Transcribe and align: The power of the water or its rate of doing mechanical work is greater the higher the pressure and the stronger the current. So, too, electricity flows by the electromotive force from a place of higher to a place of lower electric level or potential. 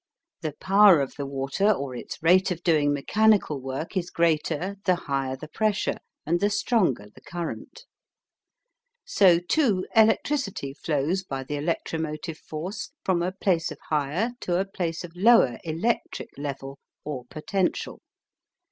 The 0.41 0.53
power 0.59 0.99
of 0.99 1.13
the 1.15 1.27
water 1.27 1.69
or 1.71 1.93
its 1.95 2.23
rate 2.23 2.49
of 2.49 2.63
doing 2.63 2.91
mechanical 2.91 3.61
work 3.61 3.95
is 3.95 4.09
greater 4.09 4.77
the 4.85 4.95
higher 4.95 5.35
the 5.35 5.47
pressure 5.47 5.97
and 6.25 6.39
the 6.39 6.49
stronger 6.49 7.05
the 7.13 7.21
current. 7.21 7.85
So, 9.05 9.37
too, 9.37 9.85
electricity 9.95 10.73
flows 10.73 11.23
by 11.23 11.43
the 11.43 11.57
electromotive 11.57 12.39
force 12.39 12.89
from 13.05 13.21
a 13.21 13.31
place 13.31 13.69
of 13.69 13.77
higher 13.91 14.31
to 14.39 14.59
a 14.59 14.65
place 14.65 15.03
of 15.03 15.15
lower 15.15 15.59
electric 15.63 16.29
level 16.35 16.79
or 17.03 17.25
potential. 17.29 18.01